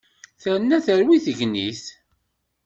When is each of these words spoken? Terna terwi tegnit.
Terna 0.41 0.77
terwi 0.85 1.17
tegnit. 1.25 1.83